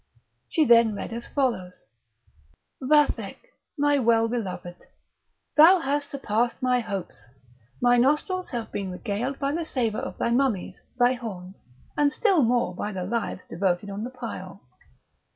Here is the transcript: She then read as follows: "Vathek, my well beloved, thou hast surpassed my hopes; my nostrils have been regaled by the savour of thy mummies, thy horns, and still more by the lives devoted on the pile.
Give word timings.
She 0.49 0.65
then 0.65 0.95
read 0.95 1.13
as 1.13 1.27
follows: 1.27 1.83
"Vathek, 2.81 3.37
my 3.77 3.99
well 3.99 4.27
beloved, 4.27 4.87
thou 5.55 5.79
hast 5.79 6.09
surpassed 6.09 6.59
my 6.59 6.79
hopes; 6.79 7.27
my 7.79 7.97
nostrils 7.97 8.49
have 8.49 8.71
been 8.71 8.89
regaled 8.89 9.37
by 9.37 9.51
the 9.51 9.63
savour 9.63 10.01
of 10.01 10.17
thy 10.17 10.31
mummies, 10.31 10.81
thy 10.97 11.13
horns, 11.13 11.61
and 11.95 12.11
still 12.11 12.41
more 12.41 12.73
by 12.73 12.91
the 12.91 13.03
lives 13.03 13.43
devoted 13.47 13.91
on 13.91 14.03
the 14.03 14.09
pile. 14.09 14.63